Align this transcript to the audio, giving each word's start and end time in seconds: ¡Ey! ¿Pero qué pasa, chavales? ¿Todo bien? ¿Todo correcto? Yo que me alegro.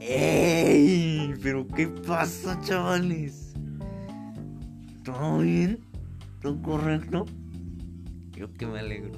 ¡Ey! 0.00 1.34
¿Pero 1.42 1.68
qué 1.68 1.86
pasa, 1.86 2.58
chavales? 2.62 3.52
¿Todo 5.04 5.40
bien? 5.40 5.78
¿Todo 6.40 6.62
correcto? 6.62 7.26
Yo 8.32 8.50
que 8.54 8.66
me 8.66 8.78
alegro. 8.78 9.12